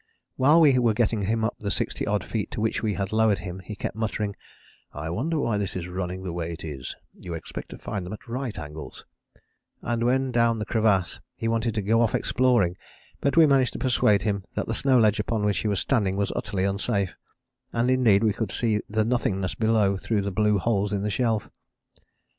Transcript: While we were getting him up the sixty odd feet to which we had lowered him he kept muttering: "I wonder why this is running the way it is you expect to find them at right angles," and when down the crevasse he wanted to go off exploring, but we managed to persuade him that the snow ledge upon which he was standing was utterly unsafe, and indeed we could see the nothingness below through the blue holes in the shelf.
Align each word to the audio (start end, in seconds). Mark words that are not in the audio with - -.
While 0.35 0.59
we 0.61 0.79
were 0.79 0.95
getting 0.95 1.21
him 1.25 1.45
up 1.45 1.57
the 1.59 1.69
sixty 1.69 2.07
odd 2.07 2.23
feet 2.23 2.49
to 2.49 2.59
which 2.59 2.81
we 2.81 2.95
had 2.95 3.11
lowered 3.13 3.37
him 3.37 3.59
he 3.59 3.75
kept 3.75 3.95
muttering: 3.95 4.35
"I 4.93 5.11
wonder 5.11 5.37
why 5.37 5.59
this 5.59 5.75
is 5.75 5.87
running 5.87 6.23
the 6.23 6.33
way 6.33 6.51
it 6.53 6.63
is 6.63 6.95
you 7.13 7.35
expect 7.35 7.69
to 7.69 7.77
find 7.77 8.03
them 8.03 8.13
at 8.13 8.27
right 8.27 8.57
angles," 8.57 9.05
and 9.83 10.03
when 10.03 10.31
down 10.31 10.57
the 10.57 10.65
crevasse 10.65 11.19
he 11.35 11.47
wanted 11.47 11.75
to 11.75 11.83
go 11.83 12.01
off 12.01 12.15
exploring, 12.15 12.77
but 13.19 13.37
we 13.37 13.45
managed 13.45 13.73
to 13.73 13.77
persuade 13.77 14.23
him 14.23 14.43
that 14.55 14.65
the 14.65 14.73
snow 14.73 14.97
ledge 14.97 15.19
upon 15.19 15.45
which 15.45 15.59
he 15.59 15.67
was 15.67 15.79
standing 15.79 16.15
was 16.17 16.31
utterly 16.35 16.63
unsafe, 16.63 17.15
and 17.71 17.91
indeed 17.91 18.23
we 18.23 18.33
could 18.33 18.51
see 18.51 18.81
the 18.89 19.05
nothingness 19.05 19.53
below 19.53 19.97
through 19.97 20.21
the 20.21 20.31
blue 20.31 20.57
holes 20.57 20.91
in 20.91 21.03
the 21.03 21.11
shelf. 21.11 21.47